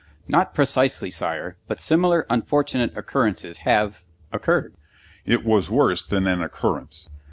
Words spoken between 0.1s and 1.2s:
"Not precisely,